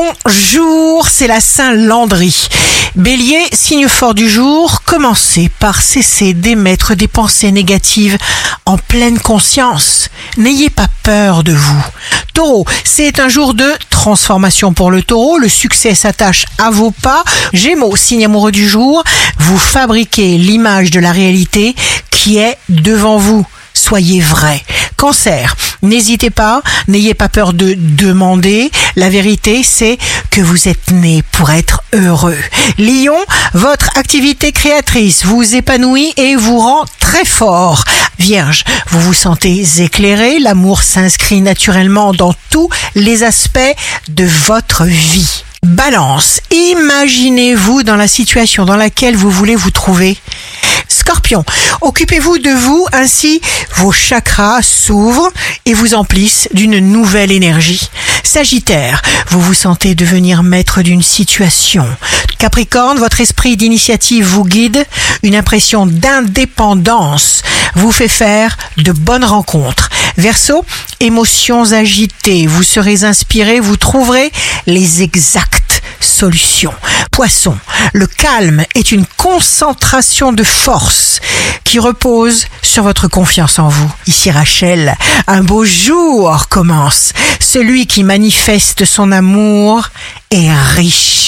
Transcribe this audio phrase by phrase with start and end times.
[0.00, 2.48] Bonjour, c'est la Saint-Landry.
[2.96, 8.16] Bélier, signe fort du jour, commencez par cesser d'émettre des pensées négatives
[8.64, 10.08] en pleine conscience.
[10.38, 11.84] N'ayez pas peur de vous.
[12.32, 15.36] Taureau, c'est un jour de transformation pour le taureau.
[15.36, 17.22] Le succès s'attache à vos pas.
[17.52, 19.04] Gémeaux, signe amoureux du jour,
[19.38, 21.74] vous fabriquez l'image de la réalité
[22.10, 23.46] qui est devant vous.
[23.74, 24.62] Soyez vrai.
[24.96, 28.70] Cancer, n'hésitez pas, n'ayez pas peur de demander.
[28.96, 29.98] La vérité, c'est
[30.30, 32.38] que vous êtes né pour être heureux.
[32.78, 33.18] Lion,
[33.54, 37.84] votre activité créatrice vous épanouit et vous rend très fort.
[38.18, 43.58] Vierge, vous vous sentez éclairé, l'amour s'inscrit naturellement dans tous les aspects
[44.08, 45.44] de votre vie.
[45.62, 50.16] Balance, imaginez-vous dans la situation dans laquelle vous voulez vous trouver.
[50.88, 51.44] Scorpion,
[51.82, 53.40] occupez-vous de vous, ainsi
[53.76, 55.30] vos chakras s'ouvrent
[55.70, 57.90] et vous emplissent d'une nouvelle énergie.
[58.24, 61.86] Sagittaire, vous vous sentez devenir maître d'une situation.
[62.38, 64.84] Capricorne, votre esprit d'initiative vous guide,
[65.22, 67.42] une impression d'indépendance
[67.76, 69.90] vous fait faire de bonnes rencontres.
[70.16, 70.64] Verseau,
[70.98, 74.32] émotions agitées, vous serez inspiré, vous trouverez
[74.66, 76.74] les exactes solutions.
[77.12, 77.56] Poisson,
[77.92, 81.20] le calme est une concentration de force
[81.62, 83.92] qui repose sur votre confiance en vous.
[84.06, 84.94] Ici Rachel,
[85.26, 87.12] un beau jour commence.
[87.40, 89.88] Celui qui manifeste son amour
[90.30, 91.19] est riche.